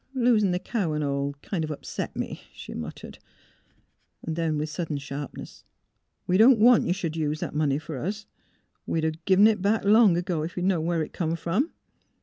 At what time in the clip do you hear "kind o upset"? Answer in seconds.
1.43-2.15